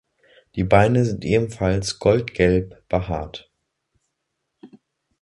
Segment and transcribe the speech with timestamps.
[0.55, 3.51] Die Beine sind ebenfalls goldgelb behaart.